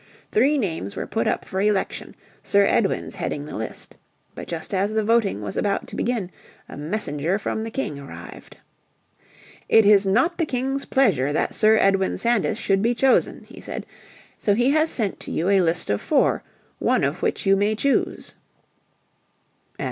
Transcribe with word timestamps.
Three 0.31 0.57
names 0.57 0.95
were 0.95 1.05
put 1.05 1.27
up 1.27 1.45
for 1.45 1.61
election, 1.61 2.15
Sir 2.41 2.65
Edwin's 2.65 3.17
heading 3.17 3.45
the 3.45 3.55
list. 3.55 3.95
But 4.33 4.47
just 4.47 4.73
as 4.73 4.93
the 4.93 5.03
voting 5.03 5.43
was 5.43 5.57
about 5.57 5.85
to 5.89 5.95
begin 5.95 6.31
a 6.67 6.75
messenger 6.75 7.37
from 7.37 7.63
the 7.63 7.69
King 7.69 7.99
arrived. 7.99 8.57
"It 9.69 9.85
is 9.85 10.07
not 10.07 10.39
the 10.39 10.47
King's 10.47 10.85
pleasure 10.85 11.31
that 11.33 11.53
Sir 11.53 11.77
Edward 11.77 12.19
Sandys 12.19 12.57
should 12.57 12.81
be 12.81 12.95
chosen," 12.95 13.43
he 13.43 13.61
said, 13.61 13.85
"so 14.37 14.55
he 14.55 14.71
has 14.71 14.89
sent 14.89 15.19
to 15.19 15.29
you 15.31 15.49
a 15.49 15.61
list 15.61 15.91
of 15.91 16.01
four, 16.01 16.41
one 16.79 17.03
of 17.03 17.21
which 17.21 17.45
you 17.45 17.55
may 17.55 17.75
choose." 17.75 18.33